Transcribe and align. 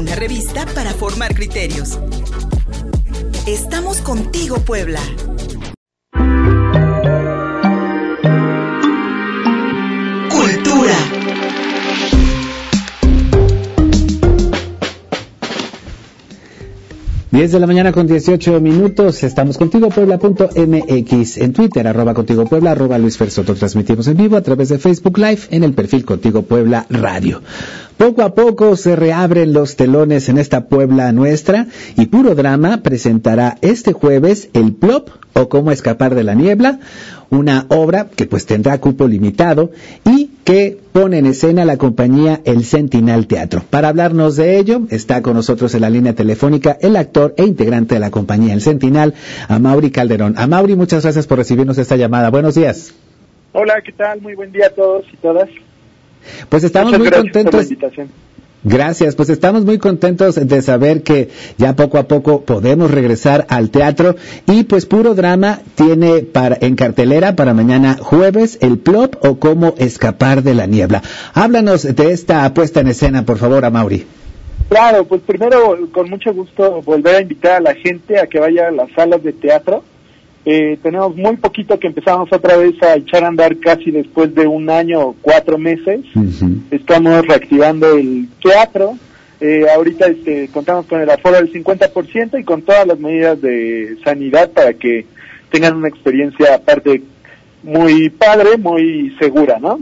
una 0.00 0.14
revista 0.14 0.64
para 0.74 0.94
formar 0.94 1.34
criterios. 1.34 1.98
Estamos 3.46 4.00
contigo, 4.00 4.56
Puebla. 4.60 4.98
Cultura. 10.30 10.96
10 17.30 17.52
de 17.52 17.60
la 17.60 17.66
mañana 17.66 17.92
con 17.92 18.06
18 18.06 18.58
minutos. 18.60 19.22
Estamos 19.22 19.58
contigo 19.58 19.90
Puebla.mx 19.90 21.36
en 21.36 21.52
Twitter, 21.52 21.86
arroba 21.86 22.14
contigo 22.14 22.46
Puebla, 22.46 22.72
arroba 22.72 22.98
Luis 22.98 23.18
Fersoto. 23.18 23.54
Transmitimos 23.54 24.08
en 24.08 24.16
vivo 24.16 24.36
a 24.36 24.42
través 24.42 24.70
de 24.70 24.78
Facebook 24.78 25.18
Live 25.18 25.42
en 25.50 25.62
el 25.62 25.74
perfil 25.74 26.04
Contigo 26.06 26.42
Puebla 26.42 26.86
Radio. 26.88 27.42
Poco 28.00 28.22
a 28.22 28.34
poco 28.34 28.76
se 28.76 28.96
reabren 28.96 29.52
los 29.52 29.76
telones 29.76 30.30
en 30.30 30.38
esta 30.38 30.68
Puebla 30.68 31.12
nuestra 31.12 31.66
y 31.98 32.06
Puro 32.06 32.34
Drama 32.34 32.82
presentará 32.82 33.58
este 33.60 33.92
jueves 33.92 34.48
el 34.54 34.72
Plop 34.72 35.10
o 35.34 35.50
Cómo 35.50 35.70
escapar 35.70 36.14
de 36.14 36.24
la 36.24 36.32
niebla, 36.34 36.80
una 37.28 37.66
obra 37.68 38.08
que 38.08 38.24
pues 38.24 38.46
tendrá 38.46 38.80
cupo 38.80 39.06
limitado 39.06 39.72
y 40.06 40.30
que 40.44 40.78
pone 40.92 41.18
en 41.18 41.26
escena 41.26 41.66
la 41.66 41.76
compañía 41.76 42.40
El 42.46 42.64
Sentinal 42.64 43.26
Teatro. 43.26 43.62
Para 43.68 43.88
hablarnos 43.88 44.34
de 44.36 44.56
ello, 44.56 44.80
está 44.88 45.20
con 45.20 45.34
nosotros 45.34 45.74
en 45.74 45.82
la 45.82 45.90
línea 45.90 46.14
telefónica 46.14 46.78
el 46.80 46.96
actor 46.96 47.34
e 47.36 47.44
integrante 47.44 47.96
de 47.96 48.00
la 48.00 48.10
compañía 48.10 48.54
El 48.54 48.62
Sentinal, 48.62 49.12
Amaury 49.46 49.90
Calderón. 49.90 50.36
Amaury, 50.38 50.74
muchas 50.74 51.02
gracias 51.02 51.26
por 51.26 51.36
recibirnos 51.36 51.76
esta 51.76 51.96
llamada. 51.96 52.30
Buenos 52.30 52.54
días. 52.54 52.94
Hola, 53.52 53.82
¿qué 53.84 53.92
tal? 53.92 54.22
Muy 54.22 54.34
buen 54.34 54.52
día 54.52 54.68
a 54.68 54.70
todos 54.70 55.04
y 55.12 55.18
todas. 55.18 55.50
Pues 56.48 56.64
estamos 56.64 56.98
muy 56.98 57.10
contentos. 57.10 57.68
Gracias, 58.62 59.14
pues 59.14 59.30
estamos 59.30 59.64
muy 59.64 59.78
contentos 59.78 60.34
de 60.34 60.60
saber 60.60 61.02
que 61.02 61.30
ya 61.56 61.74
poco 61.74 61.96
a 61.96 62.08
poco 62.08 62.42
podemos 62.42 62.90
regresar 62.90 63.46
al 63.48 63.70
teatro 63.70 64.16
y 64.46 64.64
pues 64.64 64.84
Puro 64.84 65.14
Drama 65.14 65.60
tiene 65.76 66.18
para, 66.18 66.58
en 66.60 66.76
cartelera 66.76 67.36
para 67.36 67.54
mañana 67.54 67.96
jueves 67.98 68.58
el 68.60 68.78
plot 68.78 69.18
o 69.24 69.38
cómo 69.38 69.74
escapar 69.78 70.42
de 70.42 70.54
la 70.54 70.66
niebla. 70.66 71.02
Háblanos 71.32 71.84
de 71.84 72.12
esta 72.12 72.52
puesta 72.52 72.80
en 72.80 72.88
escena, 72.88 73.24
por 73.24 73.38
favor, 73.38 73.64
a 73.64 73.70
Mauri. 73.70 74.04
Claro, 74.68 75.06
pues 75.06 75.22
primero 75.22 75.78
con 75.90 76.10
mucho 76.10 76.34
gusto 76.34 76.82
volver 76.82 77.16
a 77.16 77.22
invitar 77.22 77.52
a 77.52 77.60
la 77.60 77.74
gente 77.74 78.20
a 78.20 78.26
que 78.26 78.40
vaya 78.40 78.68
a 78.68 78.70
las 78.70 78.92
salas 78.92 79.22
de 79.22 79.32
teatro 79.32 79.84
eh, 80.44 80.78
tenemos 80.82 81.14
muy 81.16 81.36
poquito 81.36 81.78
que 81.78 81.88
empezamos 81.88 82.32
otra 82.32 82.56
vez 82.56 82.82
a 82.82 82.96
echar 82.96 83.24
a 83.24 83.28
andar 83.28 83.58
casi 83.58 83.90
después 83.90 84.34
de 84.34 84.46
un 84.46 84.70
año 84.70 85.00
o 85.00 85.16
cuatro 85.20 85.58
meses. 85.58 86.00
Estamos 86.70 87.26
reactivando 87.26 87.94
el 87.96 88.26
teatro. 88.42 88.96
Eh, 89.40 89.66
ahorita 89.74 90.06
este, 90.06 90.48
contamos 90.48 90.86
con 90.86 91.00
el 91.00 91.10
aforo 91.10 91.36
del 91.36 91.52
50% 91.52 92.40
y 92.40 92.44
con 92.44 92.62
todas 92.62 92.86
las 92.86 92.98
medidas 92.98 93.40
de 93.40 93.96
sanidad 94.04 94.50
para 94.50 94.74
que 94.74 95.06
tengan 95.50 95.76
una 95.76 95.88
experiencia 95.88 96.54
aparte 96.54 97.02
muy 97.62 98.08
padre, 98.10 98.56
muy 98.56 99.14
segura, 99.18 99.58
¿no? 99.58 99.80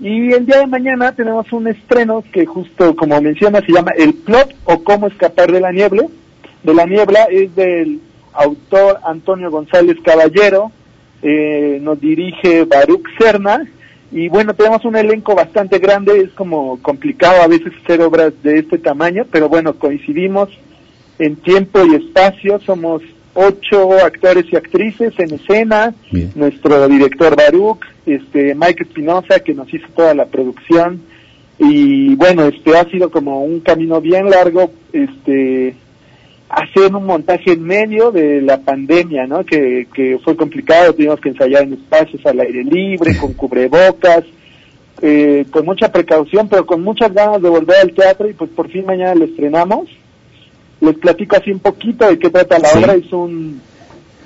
Y 0.00 0.32
el 0.32 0.44
día 0.44 0.58
de 0.58 0.66
mañana 0.66 1.14
tenemos 1.14 1.50
un 1.52 1.68
estreno 1.68 2.24
que 2.32 2.44
justo 2.44 2.94
como 2.96 3.20
menciona 3.22 3.60
se 3.60 3.72
llama 3.72 3.92
El 3.96 4.14
Plot 4.14 4.54
o 4.64 4.82
Cómo 4.82 5.06
Escapar 5.06 5.50
de 5.50 5.60
la 5.60 5.72
Niebla. 5.72 6.04
De 6.62 6.74
la 6.74 6.84
Niebla 6.84 7.24
es 7.30 7.54
del 7.54 8.00
autor 8.34 8.98
Antonio 9.04 9.50
González 9.50 9.96
Caballero, 10.04 10.70
eh, 11.22 11.78
nos 11.80 12.00
dirige 12.00 12.64
Baruch 12.64 13.06
Serna, 13.18 13.66
y 14.12 14.28
bueno, 14.28 14.54
tenemos 14.54 14.84
un 14.84 14.96
elenco 14.96 15.34
bastante 15.34 15.78
grande, 15.78 16.20
es 16.20 16.30
como 16.30 16.80
complicado 16.82 17.42
a 17.42 17.48
veces 17.48 17.72
hacer 17.82 18.00
obras 18.02 18.32
de 18.42 18.60
este 18.60 18.78
tamaño, 18.78 19.26
pero 19.30 19.48
bueno, 19.48 19.74
coincidimos 19.74 20.50
en 21.18 21.36
tiempo 21.36 21.84
y 21.84 21.96
espacio, 21.96 22.60
somos 22.60 23.02
ocho 23.34 23.92
actores 24.04 24.44
y 24.52 24.56
actrices 24.56 25.12
en 25.18 25.34
escena, 25.34 25.94
nuestro 26.34 26.88
director 26.88 27.36
Baruch, 27.36 27.80
este 28.06 28.54
Mike 28.54 28.84
Espinosa 28.84 29.40
que 29.40 29.54
nos 29.54 29.72
hizo 29.74 29.86
toda 29.96 30.14
la 30.14 30.26
producción 30.26 31.02
y 31.58 32.14
bueno, 32.14 32.44
este 32.44 32.76
ha 32.76 32.84
sido 32.90 33.10
como 33.10 33.44
un 33.44 33.60
camino 33.60 34.00
bien 34.00 34.30
largo, 34.30 34.70
este 34.92 35.74
hacer 36.48 36.94
un 36.94 37.06
montaje 37.06 37.52
en 37.52 37.62
medio 37.62 38.10
de 38.10 38.40
la 38.42 38.58
pandemia, 38.58 39.26
¿no? 39.26 39.44
Que, 39.44 39.88
que 39.94 40.18
fue 40.22 40.36
complicado, 40.36 40.94
tuvimos 40.94 41.20
que 41.20 41.30
ensayar 41.30 41.62
en 41.62 41.74
espacios 41.74 42.24
al 42.26 42.40
aire 42.40 42.64
libre, 42.64 43.16
con 43.16 43.32
cubrebocas, 43.32 44.24
eh, 45.02 45.44
con 45.50 45.64
mucha 45.64 45.90
precaución, 45.90 46.48
pero 46.48 46.64
con 46.64 46.82
muchas 46.82 47.12
ganas 47.12 47.42
de 47.42 47.48
volver 47.48 47.76
al 47.78 47.92
teatro 47.92 48.28
y 48.28 48.32
pues 48.32 48.50
por 48.50 48.70
fin 48.70 48.86
mañana 48.86 49.14
lo 49.14 49.24
estrenamos. 49.24 49.88
Les 50.80 50.96
platico 50.96 51.36
así 51.36 51.50
un 51.50 51.60
poquito 51.60 52.06
de 52.06 52.18
qué 52.18 52.30
trata 52.30 52.58
la 52.58 52.68
obra. 52.78 52.94
Es 52.94 53.12
un 53.12 53.60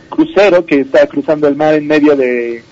crucero 0.09 0.65
que 0.65 0.81
está 0.81 1.07
cruzando 1.07 1.49
el 1.49 1.57
mar 1.57 1.75
en 1.75 1.87
medio 1.87 2.17
de 2.17 2.63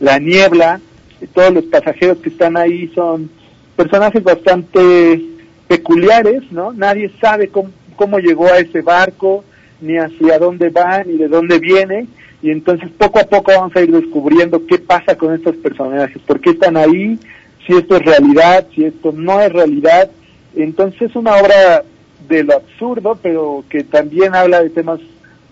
la 0.00 0.18
niebla. 0.18 0.80
Y 1.20 1.26
todos 1.26 1.52
los 1.52 1.64
pasajeros 1.64 2.18
que 2.18 2.30
están 2.30 2.56
ahí 2.56 2.90
son 2.94 3.30
personajes 3.76 4.22
bastante 4.22 5.22
peculiares, 5.68 6.42
¿no? 6.50 6.72
Nadie 6.72 7.10
sabe 7.20 7.48
cómo, 7.48 7.70
cómo 7.96 8.18
llegó 8.18 8.46
a 8.46 8.58
ese 8.58 8.82
barco, 8.82 9.44
ni 9.80 9.96
hacia 9.96 10.38
dónde 10.38 10.70
va, 10.70 11.02
ni 11.04 11.16
de 11.16 11.28
dónde 11.28 11.58
viene. 11.58 12.06
Y 12.42 12.50
entonces 12.50 12.90
poco 12.96 13.20
a 13.20 13.24
poco 13.24 13.52
vamos 13.52 13.74
a 13.74 13.80
ir 13.80 13.90
descubriendo 13.90 14.66
qué 14.66 14.78
pasa 14.78 15.16
con 15.16 15.34
estos 15.34 15.56
personajes, 15.56 16.20
por 16.26 16.40
qué 16.40 16.50
están 16.50 16.76
ahí, 16.76 17.18
si 17.66 17.72
esto 17.74 17.96
es 17.96 18.04
realidad, 18.04 18.66
si 18.74 18.84
esto 18.84 19.12
no 19.12 19.40
es 19.40 19.52
realidad. 19.52 20.10
Entonces 20.54 21.02
es 21.02 21.16
una 21.16 21.36
obra 21.36 21.82
de 22.28 22.44
lo 22.44 22.54
absurdo, 22.54 23.18
pero 23.22 23.64
que 23.68 23.82
también 23.84 24.34
habla 24.34 24.62
de 24.62 24.70
temas 24.70 25.00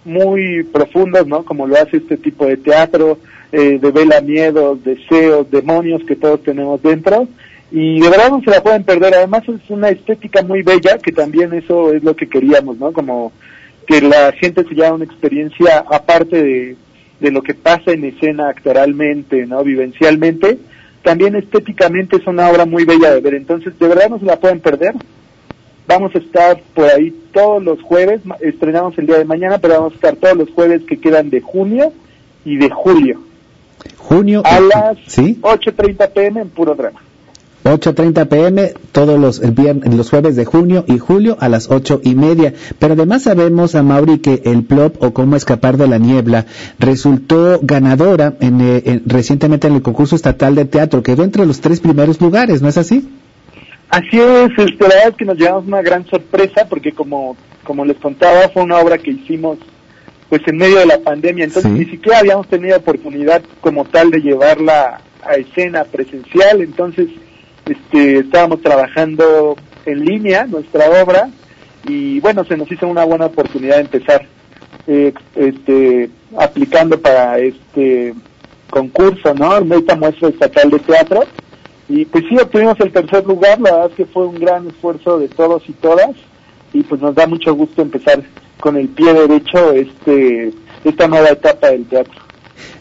muy 0.04 0.64
profundos, 0.64 1.26
¿no? 1.26 1.44
Como 1.44 1.66
lo 1.66 1.76
hace 1.76 1.98
este 1.98 2.16
tipo 2.16 2.46
de 2.46 2.56
teatro, 2.56 3.18
eh, 3.52 3.78
de 3.78 3.90
vela 3.90 4.20
miedos, 4.20 4.82
deseos, 4.84 5.50
demonios 5.50 6.02
que 6.04 6.16
todos 6.16 6.42
tenemos 6.42 6.82
dentro 6.82 7.28
y 7.72 8.00
de 8.00 8.10
verdad 8.10 8.30
no 8.30 8.42
se 8.42 8.50
la 8.50 8.62
pueden 8.62 8.84
perder. 8.84 9.14
Además 9.14 9.44
es 9.48 9.70
una 9.70 9.88
estética 9.88 10.42
muy 10.42 10.62
bella, 10.62 10.98
que 10.98 11.10
también 11.10 11.54
eso 11.54 11.92
es 11.94 12.04
lo 12.04 12.14
que 12.14 12.28
queríamos, 12.28 12.76
¿no? 12.78 12.92
Como 12.92 13.32
que 13.86 14.02
la 14.02 14.32
gente 14.32 14.62
se 14.64 14.74
lleva 14.74 14.92
una 14.92 15.06
experiencia 15.06 15.78
aparte 15.90 16.42
de, 16.42 16.76
de 17.18 17.30
lo 17.30 17.42
que 17.42 17.54
pasa 17.54 17.92
en 17.92 18.04
escena 18.04 18.50
actoralmente, 18.50 19.46
¿no? 19.46 19.64
Vivencialmente, 19.64 20.58
también 21.02 21.34
estéticamente 21.34 22.16
es 22.16 22.26
una 22.26 22.50
obra 22.50 22.66
muy 22.66 22.84
bella 22.84 23.14
de 23.14 23.20
ver. 23.20 23.34
Entonces, 23.34 23.78
de 23.78 23.88
verdad 23.88 24.10
no 24.10 24.18
se 24.18 24.26
la 24.26 24.38
pueden 24.38 24.60
perder. 24.60 24.94
Vamos 25.88 26.14
a 26.14 26.18
estar 26.18 26.60
por 26.74 26.84
ahí 26.84 27.10
todos 27.32 27.62
los 27.62 27.80
jueves, 27.80 28.20
estrenamos 28.40 28.96
el 28.98 29.06
día 29.06 29.18
de 29.18 29.24
mañana, 29.24 29.58
pero 29.58 29.74
vamos 29.74 29.92
a 29.94 29.96
estar 29.96 30.16
todos 30.16 30.36
los 30.36 30.50
jueves 30.50 30.82
que 30.82 31.00
quedan 31.00 31.30
de 31.30 31.40
junio 31.40 31.92
y 32.44 32.56
de 32.56 32.68
julio. 32.68 33.22
Junio. 33.96 34.42
A 34.44 34.60
las 34.60 34.98
¿sí? 35.06 35.38
8.30 35.40 36.12
pm 36.12 36.40
en 36.42 36.50
puro 36.50 36.74
drama. 36.74 37.00
8.30 37.64 38.28
pm 38.28 38.74
todos 38.90 39.18
los, 39.20 39.54
viernes, 39.54 39.94
los 39.94 40.10
jueves 40.10 40.34
de 40.36 40.44
junio 40.44 40.84
y 40.88 40.98
julio 40.98 41.36
a 41.40 41.48
las 41.48 41.70
ocho 41.70 42.00
y 42.02 42.14
media. 42.14 42.54
Pero 42.78 42.94
además 42.94 43.22
sabemos, 43.22 43.74
a 43.74 43.82
Mauri, 43.82 44.18
que 44.18 44.42
el 44.44 44.64
plop 44.64 45.02
o 45.02 45.12
cómo 45.12 45.36
escapar 45.36 45.76
de 45.76 45.86
la 45.86 45.98
niebla 45.98 46.46
resultó 46.78 47.60
ganadora 47.62 48.34
en, 48.40 48.60
eh, 48.60 49.00
recientemente 49.06 49.68
en 49.68 49.74
el 49.74 49.82
concurso 49.82 50.16
estatal 50.16 50.54
de 50.54 50.64
teatro. 50.64 51.02
Quedó 51.02 51.22
entre 51.22 51.46
los 51.46 51.60
tres 51.60 51.80
primeros 51.80 52.20
lugares, 52.20 52.62
¿no 52.62 52.68
es 52.68 52.78
así? 52.78 53.08
Así 53.90 54.18
es, 54.18 54.50
este, 54.56 54.82
la 54.84 54.88
verdad 54.88 55.08
es 55.10 55.16
que 55.16 55.24
nos 55.26 55.36
llevamos 55.36 55.66
una 55.66 55.82
gran 55.82 56.06
sorpresa 56.06 56.66
porque 56.68 56.92
como, 56.92 57.36
como 57.62 57.84
les 57.84 57.98
contaba 57.98 58.48
fue 58.48 58.62
una 58.62 58.78
obra 58.78 58.96
que 58.96 59.10
hicimos 59.10 59.58
pues 60.30 60.40
en 60.46 60.56
medio 60.56 60.78
de 60.78 60.86
la 60.86 60.98
pandemia, 61.00 61.44
entonces 61.44 61.70
ni 61.70 61.84
siquiera 61.84 62.20
habíamos 62.20 62.48
tenido 62.48 62.74
oportunidad 62.78 63.42
como 63.60 63.84
tal 63.84 64.10
de 64.10 64.22
llevarla 64.22 65.02
a 65.22 65.34
escena 65.34 65.84
presencial, 65.84 66.62
entonces 66.62 67.08
este, 67.66 68.18
estábamos 68.18 68.60
trabajando 68.62 69.56
en 69.86 70.04
línea 70.04 70.46
nuestra 70.46 71.02
obra 71.02 71.28
y 71.86 72.20
bueno, 72.20 72.44
se 72.44 72.56
nos 72.56 72.70
hizo 72.70 72.86
una 72.86 73.04
buena 73.04 73.26
oportunidad 73.26 73.76
de 73.76 73.82
empezar 73.82 74.26
eh, 74.86 75.12
este, 75.34 76.10
aplicando 76.36 77.00
para 77.00 77.38
este 77.38 78.14
concurso, 78.70 79.34
¿no? 79.34 79.56
Esta 79.74 79.96
muestra 79.96 80.28
estatal 80.28 80.70
de 80.70 80.78
teatro. 80.78 81.24
Y 81.88 82.04
pues 82.06 82.24
sí, 82.28 82.36
obtuvimos 82.36 82.78
el 82.80 82.92
tercer 82.92 83.26
lugar, 83.26 83.60
la 83.60 83.72
verdad 83.72 83.90
es 83.90 83.96
que 83.96 84.06
fue 84.06 84.26
un 84.26 84.38
gran 84.38 84.68
esfuerzo 84.68 85.18
de 85.18 85.28
todos 85.28 85.68
y 85.68 85.72
todas 85.72 86.10
y 86.72 86.82
pues 86.82 87.00
nos 87.00 87.14
da 87.14 87.26
mucho 87.26 87.54
gusto 87.54 87.82
empezar 87.82 88.22
con 88.60 88.76
el 88.76 88.88
pie 88.88 89.12
derecho 89.12 89.72
este 89.72 90.52
esta 90.84 91.06
nueva 91.06 91.30
etapa 91.30 91.70
del 91.70 91.84
teatro 91.86 92.20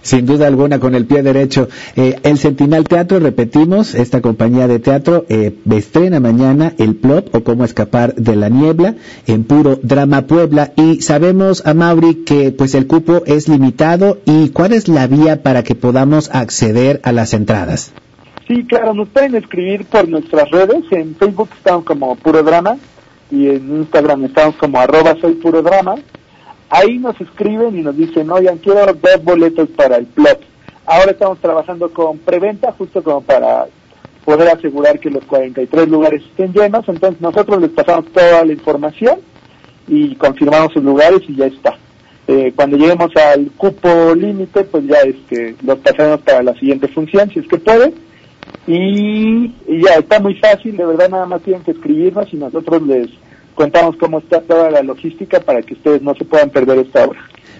sin 0.02 0.26
duda 0.26 0.48
alguna 0.48 0.80
con 0.80 0.96
el 0.96 1.06
pie 1.06 1.24
derecho. 1.24 1.68
Eh, 1.96 2.20
el 2.24 2.38
Sentinal 2.38 2.86
Teatro, 2.86 3.20
repetimos, 3.20 3.96
esta 3.96 4.22
compañía 4.22 4.68
de 4.68 4.80
teatro 4.80 5.26
eh, 5.30 5.54
estrena 5.70 6.20
mañana 6.20 6.74
el 6.78 6.96
plot 6.96 7.36
o 7.36 7.44
cómo 7.44 7.66
escapar 7.66 8.16
de 8.16 8.36
la 8.36 8.50
niebla 8.50 8.96
en 9.28 9.44
puro 9.44 9.80
drama 9.82 10.24
Puebla 10.28 10.72
y 10.76 11.02
sabemos 11.02 11.64
a 11.66 11.74
que 12.26 12.52
pues 12.52 12.76
el 12.76 12.88
cupo 12.88 13.24
es 13.26 13.48
limitado 13.48 14.20
y 14.26 14.50
cuál 14.50 14.74
es 14.74 14.88
la 14.88 15.08
vía 15.08 15.42
para 15.44 15.64
que 15.64 15.76
podamos 15.76 16.30
acceder 16.32 17.02
a 17.04 17.12
las 17.12 17.34
entradas. 17.34 17.92
Sí, 18.48 18.66
claro, 18.66 18.94
nos 18.94 19.10
pueden 19.10 19.36
escribir 19.36 19.86
por 19.86 20.08
nuestras 20.08 20.50
redes, 20.52 20.84
en 20.92 21.16
Facebook 21.16 21.50
estamos 21.58 21.86
como 21.86 22.16
puro 22.16 22.44
drama, 22.44 22.78
y 23.32 23.48
en 23.48 23.78
Instagram 23.78 24.26
estamos 24.26 24.56
como 24.56 24.80
arroba 24.80 25.16
soy 25.20 25.36
puro 25.36 25.62
drama. 25.62 25.96
Ahí 26.72 27.00
nos 27.00 27.20
escriben 27.20 27.78
y 27.78 27.82
nos 27.82 27.98
dicen, 27.98 28.32
oigan, 28.32 28.58
quiero 28.58 28.86
dos 28.86 29.24
boletos 29.24 29.68
para 29.72 29.98
el 29.98 30.06
plot. 30.06 30.40
Ahora 30.86 31.12
estamos 31.12 31.38
trabajando 31.40 31.92
con 31.92 32.18
preventa, 32.20 32.72
justo 32.72 33.04
como 33.04 33.22
para 33.22 33.68
poder 34.24 34.48
asegurar 34.48 34.98
que 34.98 35.10
los 35.10 35.26
43 35.26 35.90
lugares 35.90 36.24
estén 36.24 36.54
llenos. 36.54 36.88
Entonces 36.88 37.20
nosotros 37.20 37.62
les 37.62 37.72
pasamos 37.72 38.06
toda 38.14 38.46
la 38.46 38.54
información 38.54 39.20
y 39.86 40.16
confirmamos 40.16 40.72
sus 40.72 40.82
lugares 40.82 41.20
y 41.28 41.36
ya 41.36 41.48
está. 41.48 41.78
Eh, 42.30 42.54
cuando 42.56 42.78
lleguemos 42.78 43.10
al 43.18 43.52
cupo 43.58 44.16
límite, 44.16 44.64
pues 44.64 44.86
ya 44.88 45.00
este, 45.02 45.58
los 45.66 45.78
pasaremos 45.80 46.22
para 46.22 46.42
la 46.42 46.54
siguiente 46.54 46.88
función, 46.88 47.30
si 47.32 47.40
es 47.40 47.48
que 47.50 47.58
puede. 47.58 47.94
Y, 48.66 49.54
y, 49.68 49.84
ya 49.84 49.96
está 49.96 50.22
muy 50.22 50.36
fácil, 50.36 50.78
de 50.78 50.86
verdad 50.86 51.10
nada 51.10 51.26
más 51.26 51.42
tienen 51.42 51.64
que 51.64 51.72
escribirnos 51.72 52.34
y 52.34 52.38
nosotros 52.38 52.82
les 52.84 53.10
contamos 53.62 53.96
cómo 53.98 54.18
está 54.18 54.42
toda 54.42 54.72
la 54.72 54.82
logística 54.82 55.40
para 55.40 55.62
que 55.62 55.76
ustedes 55.76 56.02
no 56.02 56.16
se 56.16 56.26
puedan 56.26 56.50
perder 56.50 56.80
esta 56.80 57.06
obra. 57.06 57.20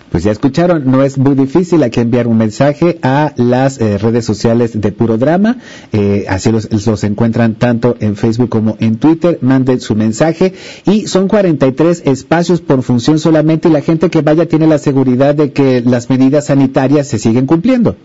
Pues 0.10 0.24
ya 0.24 0.32
escucharon, 0.32 0.90
no 0.90 1.04
es 1.04 1.20
muy 1.20 1.36
difícil, 1.36 1.84
hay 1.84 1.92
que 1.92 2.02
enviar 2.02 2.28
un 2.28 2.38
mensaje 2.38 2.98
a 3.04 3.34
las 3.38 3.80
eh, 3.80 4.00
redes 4.00 4.26
sociales 4.26 4.82
de 4.82 4.92
Puro 4.92 5.20
Drama, 5.20 5.58
eh, 5.94 6.26
así 6.28 6.52
los, 6.52 6.70
los, 6.88 7.04
encuentran 7.04 7.54
tanto 7.54 7.96
en 8.00 8.16
Facebook 8.16 8.50
como 8.50 8.78
en 8.80 8.98
Twitter, 8.98 9.38
manden 9.42 9.80
su 9.80 9.96
mensaje 9.96 10.54
y 10.86 11.06
son 11.06 11.28
43 11.28 12.02
espacios 12.08 12.62
por 12.62 12.82
función 12.82 13.20
solamente 13.20 13.70
y 13.70 13.72
la 13.72 13.82
gente 13.82 14.10
que 14.10 14.22
vaya 14.22 14.48
tiene 14.48 14.66
la 14.66 14.80
seguridad 14.80 15.36
de 15.36 15.54
que 15.54 15.82
las 15.86 16.10
medidas 16.10 16.48
sanitarias 16.48 17.08
se 17.08 17.20
siguen 17.20 17.46
cumpliendo. 17.46 17.96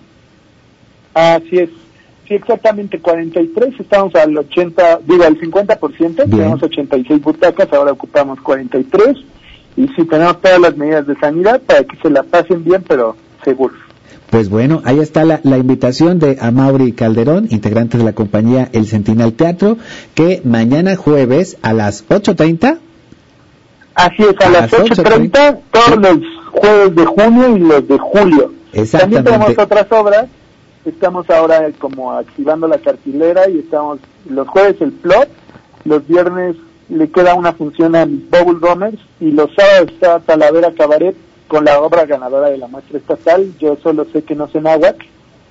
Así 1.15 1.57
es, 1.59 1.71
sí 2.27 2.35
exactamente 2.35 2.99
43, 2.99 3.81
estamos 3.81 4.15
al 4.15 4.37
80, 4.37 5.01
digo 5.07 5.25
al 5.25 5.39
50%, 5.39 6.31
tenemos 6.31 6.63
86 6.63 7.23
butacas, 7.23 7.73
ahora 7.73 7.93
ocupamos 7.93 8.41
43 8.41 9.17
y 9.77 9.89
sí 9.89 10.05
tenemos 10.05 10.41
todas 10.41 10.61
las 10.61 10.77
medidas 10.77 11.07
de 11.07 11.17
sanidad 11.17 11.61
para 11.63 11.85
que 11.85 11.97
se 11.97 12.11
la 12.11 12.23
pasen 12.23 12.65
bien, 12.65 12.83
pero 12.87 13.17
seguros. 13.45 13.79
Pues 14.31 14.49
bueno, 14.49 14.83
ahí 14.85 14.99
está 14.99 15.25
la, 15.25 15.41
la, 15.45 15.57
invitación 15.57 16.19
de 16.19 16.37
Amaury 16.41 16.93
Calderón, 16.93 17.47
integrante 17.51 17.97
de 17.97 18.05
la 18.05 18.13
compañía 18.13 18.69
El 18.73 18.87
Sentinel 18.87 19.35
Teatro, 19.35 19.79
que 20.15 20.43
mañana 20.45 20.97
jueves 20.97 21.57
a 21.63 21.73
las 21.73 22.07
8.30. 22.09 22.79
Así 23.95 24.23
es, 24.25 24.35
a, 24.41 24.47
a 24.47 24.51
las 24.51 24.73
8.30, 24.73 25.59
todos 25.71 25.97
los 25.99 26.19
jueves 26.51 26.97
de 26.97 27.05
junio 27.07 27.57
y 27.57 27.61
los 27.61 27.87
de 27.89 27.99
julio. 27.99 28.53
También 28.91 29.25
tenemos 29.25 29.57
otras 29.57 29.87
obras, 29.93 30.27
estamos 30.87 31.29
ahora 31.31 31.69
como 31.79 32.13
activando 32.13 32.69
la 32.69 32.79
cartilera 32.79 33.49
y 33.49 33.59
estamos 33.59 33.99
los 34.29 34.49
jueves 34.49 34.81
el 34.81 34.93
plot, 34.93 35.29
los 35.85 36.07
viernes 36.07 36.57
le 36.89 37.11
queda 37.11 37.35
una 37.35 37.53
función 37.53 37.97
a 37.97 38.05
Bubble 38.05 38.61
Gummers 38.61 38.99
y 39.21 39.33
los 39.33 39.51
sábados 39.55 39.91
está 39.93 40.21
Talavera 40.21 40.73
Cabaret 40.73 41.17
con 41.49 41.65
la 41.65 41.81
obra 41.81 42.07
ganadora 42.07 42.49
de 42.49 42.59
la 42.59 42.69
muestra 42.69 42.99
estatal, 42.99 43.53
yo 43.59 43.77
solo 43.83 44.07
sé 44.13 44.23
que 44.23 44.35
no 44.35 44.49
sé 44.49 44.61
náhuatl, 44.61 45.05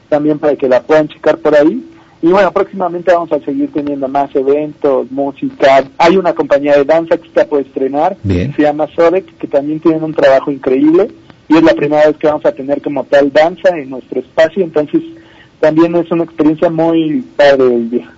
también 0.10 0.40
para 0.40 0.56
que 0.56 0.68
la 0.68 0.82
puedan 0.82 1.08
checar 1.08 1.38
por 1.38 1.56
ahí. 1.56 1.84
Y 2.22 2.28
bueno, 2.28 2.52
próximamente 2.52 3.14
vamos 3.14 3.32
a 3.32 3.40
seguir 3.40 3.72
teniendo 3.72 4.08
más 4.08 4.34
eventos, 4.36 5.12
música. 5.12 5.84
Hay 5.98 6.18
una 6.18 6.34
compañía 6.34 6.76
de 6.76 6.84
danza 6.84 7.18
que 7.18 7.28
está 7.28 7.46
por 7.46 7.62
estrenar, 7.62 8.18
Bien. 8.24 8.54
se 8.56 8.64
llama 8.64 8.88
Sodec, 8.96 9.38
que 9.38 9.48
también 9.48 9.80
tienen 9.80 10.04
un 10.04 10.14
trabajo 10.14 10.52
increíble. 10.52 11.10
Y 11.48 11.58
es 11.58 11.64
la 11.64 11.74
primera 11.74 12.08
vez 12.08 12.18
que 12.18 12.28
vamos 12.28 12.46
a 12.46 12.52
tener 12.52 12.82
como 12.82 13.04
tal 13.04 13.32
danza 13.32 13.70
en 13.78 13.92
nuestro 13.92 14.20
espacio, 14.20 14.64
entonces 14.64 15.04
también 15.60 15.96
es 15.96 16.12
una 16.12 16.24
experiencia 16.24 16.69
muy 16.69 17.24
padre 17.36 17.75
el 17.75 17.90
día. 17.90 18.12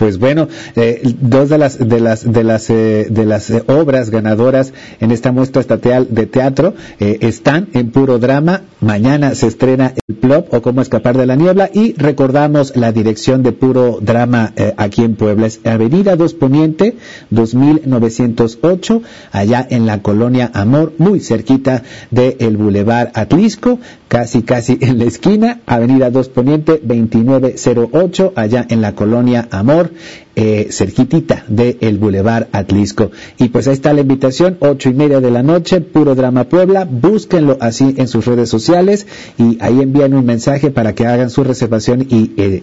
Pues 0.00 0.18
bueno, 0.18 0.48
eh, 0.76 1.14
dos 1.20 1.50
de 1.50 1.58
las 1.58 1.78
de 1.78 2.00
las 2.00 2.32
de 2.32 2.42
las 2.42 2.70
eh, 2.70 3.06
de 3.10 3.26
las 3.26 3.50
eh, 3.50 3.62
obras 3.66 4.08
ganadoras 4.08 4.72
en 4.98 5.10
esta 5.10 5.30
muestra 5.30 5.60
estatal 5.60 6.06
de 6.08 6.24
teatro 6.24 6.72
eh, 7.00 7.18
están 7.20 7.68
en 7.74 7.90
puro 7.90 8.18
drama. 8.18 8.62
Mañana 8.80 9.34
se 9.34 9.46
estrena 9.46 9.92
el 10.08 10.14
plop 10.14 10.54
o 10.54 10.62
cómo 10.62 10.80
escapar 10.80 11.18
de 11.18 11.26
la 11.26 11.36
niebla 11.36 11.68
y 11.70 11.92
recordamos 11.98 12.74
la 12.76 12.92
dirección 12.92 13.42
de 13.42 13.52
puro 13.52 13.98
drama 14.00 14.54
eh, 14.56 14.72
aquí 14.78 15.04
en 15.04 15.16
Puebla. 15.16 15.48
Es 15.48 15.60
Avenida 15.66 16.16
Dos 16.16 16.32
Poniente 16.32 16.96
2908 17.28 19.02
allá 19.32 19.66
en 19.68 19.84
la 19.84 20.00
colonia 20.00 20.50
Amor 20.54 20.94
muy 20.96 21.20
cerquita 21.20 21.82
del 22.10 22.36
el 22.38 22.56
Boulevard 22.56 23.10
Atlisco 23.12 23.78
casi 24.08 24.42
casi 24.42 24.78
en 24.80 24.98
la 24.98 25.04
esquina. 25.04 25.60
Avenida 25.66 26.10
Dos 26.10 26.30
Poniente 26.30 26.80
2908 26.82 28.32
allá 28.34 28.64
en 28.66 28.80
la 28.80 28.94
colonia 28.94 29.46
Amor 29.50 29.89
eh, 30.36 30.68
cerquitita 30.70 31.44
del 31.48 31.78
el 31.80 31.98
Boulevard 31.98 32.48
Atlisco. 32.52 33.10
Y 33.38 33.48
pues 33.48 33.68
ahí 33.68 33.74
está 33.74 33.92
la 33.92 34.00
invitación, 34.00 34.56
ocho 34.60 34.88
y 34.88 34.94
media 34.94 35.20
de 35.20 35.30
la 35.30 35.42
noche, 35.42 35.80
Puro 35.80 36.14
Drama 36.14 36.44
Puebla, 36.44 36.86
búsquenlo 36.90 37.58
así 37.60 37.94
en 37.98 38.08
sus 38.08 38.26
redes 38.26 38.48
sociales 38.48 39.06
y 39.38 39.58
ahí 39.60 39.80
envían 39.80 40.14
un 40.14 40.24
mensaje 40.24 40.70
para 40.70 40.94
que 40.94 41.06
hagan 41.06 41.30
su 41.30 41.44
reservación 41.44 42.06
y 42.08 42.32
eh, 42.36 42.62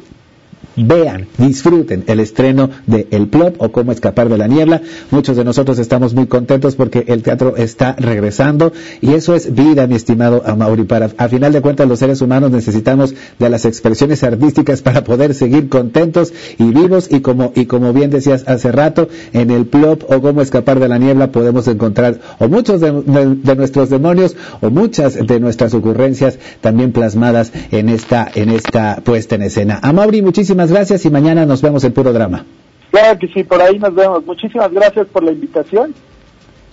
vean, 0.78 1.28
disfruten 1.38 2.04
el 2.08 2.20
estreno 2.20 2.70
de 2.86 3.08
El 3.12 3.28
Plop 3.28 3.56
o 3.62 3.72
Cómo 3.72 3.92
escapar 3.92 4.30
de 4.30 4.38
la 4.38 4.48
niebla. 4.48 4.82
Muchos 5.12 5.38
de 5.38 5.44
nosotros 5.44 5.80
estamos 5.80 6.14
muy 6.14 6.28
contentos 6.28 6.76
porque 6.76 7.06
el 7.08 7.24
teatro 7.24 7.56
está 7.58 7.94
regresando 7.94 8.74
y 9.02 9.14
eso 9.14 9.36
es 9.36 9.54
vida, 9.54 9.88
mi 9.88 9.96
estimado 9.96 10.44
Amauri. 10.46 10.84
Para, 10.84 11.10
a 11.18 11.28
final 11.28 11.54
de 11.54 11.62
cuentas, 11.62 11.88
los 11.88 12.00
seres 12.00 12.22
humanos 12.22 12.52
necesitamos 12.52 13.14
de 13.40 13.50
las 13.50 13.66
expresiones 13.66 14.24
artísticas 14.24 14.82
para 14.82 15.04
poder 15.04 15.34
seguir 15.34 15.70
contentos 15.70 16.34
y 16.58 16.66
vivos 16.66 17.08
y 17.12 17.22
como, 17.22 17.52
y 17.56 17.66
como 17.66 17.94
bien 17.94 18.10
decías 18.10 18.44
hace 18.48 18.72
rato, 18.72 19.10
en 19.34 19.52
El 19.52 19.66
Plop 19.66 20.04
o 20.10 20.22
Cómo 20.22 20.42
escapar 20.42 20.80
de 20.80 20.88
la 20.88 20.98
niebla 20.98 21.32
podemos 21.32 21.68
encontrar 21.68 22.20
o 22.40 22.48
muchos 22.48 22.82
de, 22.82 23.56
nuestros 23.56 23.90
demonios 23.90 24.36
o 24.62 24.70
muchas 24.70 25.16
de 25.16 25.40
nuestras 25.40 25.74
ocurrencias 25.74 26.38
también 26.62 26.92
plasmadas 26.92 27.52
en 27.72 27.90
esta, 27.90 28.30
en 28.34 28.50
esta 28.50 29.02
puesta 29.04 29.36
en 29.36 29.44
escena. 29.44 29.80
Amauri, 29.82 30.22
muchísimas 30.22 30.67
gracias 30.72 31.06
y 31.06 31.10
mañana 31.10 31.46
nos 31.46 31.62
vemos 31.62 31.84
en 31.84 31.94
Puro 31.94 32.14
Drama. 32.14 32.46
Claro 32.92 33.20
que 33.20 33.28
sí, 33.28 33.44
por 33.44 33.62
ahí 33.62 33.78
nos 33.80 33.94
vemos. 33.94 34.26
Muchísimas 34.26 34.72
gracias 34.72 35.08
por 35.08 35.24
la 35.24 35.32
invitación. 35.32 35.94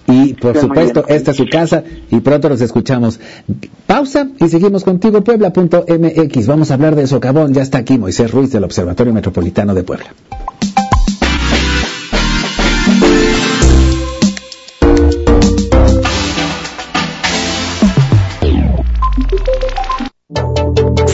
Y 0.07 0.35
por 0.35 0.59
supuesto, 0.59 1.05
esta 1.09 1.31
es 1.31 1.37
su 1.37 1.47
casa 1.49 1.83
y 2.11 2.21
pronto 2.21 2.49
nos 2.49 2.61
escuchamos. 2.61 3.21
Pausa 3.87 4.29
y 4.39 4.49
seguimos 4.49 4.85
contigo, 4.85 5.25
Puebla.mx. 5.25 6.47
Vamos 6.47 6.71
a 6.71 6.75
hablar 6.75 6.95
del 6.95 7.09
socavón. 7.09 7.55
Ya 7.55 7.63
está 7.63 7.79
aquí 7.79 7.99
Moisés 7.99 8.31
Ruiz 8.31 8.53
del 8.53 8.65
Observatorio 8.65 9.15
Metropolitano 9.15 9.75
de 9.75 9.83
Puebla. 9.83 10.07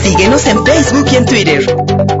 Síguenos 0.03 0.47
en 0.47 0.65
Facebook 0.65 1.05
y 1.11 1.15
en 1.15 1.25
Twitter. 1.25 2.20